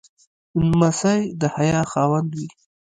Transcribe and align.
لمسی 0.69 1.21
د 1.39 1.41
حیا 1.55 1.81
خاوند 1.91 2.29
وي. 2.37 2.47